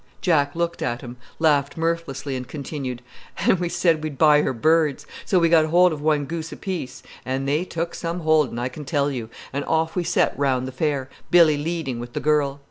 Jack 0.19 0.55
looked 0.55 0.81
at 0.81 1.01
him, 1.01 1.15
laughed 1.37 1.77
mirthlessly, 1.77 2.35
and 2.35 2.47
continued: 2.47 3.03
"An' 3.37 3.57
we 3.59 3.69
said 3.69 4.01
we'd 4.01 4.17
buy 4.17 4.41
her 4.41 4.51
birds. 4.51 5.05
So 5.25 5.37
we 5.37 5.47
got 5.47 5.65
hold 5.65 5.93
of 5.93 6.01
one 6.01 6.25
goose 6.25 6.51
apiece—an' 6.51 7.45
they 7.45 7.65
took 7.65 7.93
some 7.93 8.21
holding, 8.21 8.57
I 8.57 8.67
can 8.67 8.83
tell 8.83 9.11
you—and 9.11 9.63
off 9.65 9.95
we 9.95 10.03
set 10.03 10.33
round 10.39 10.67
the 10.67 10.71
fair, 10.71 11.07
Billy 11.29 11.55
leading 11.55 11.99
with 11.99 12.13
the 12.13 12.19
girl. 12.19 12.59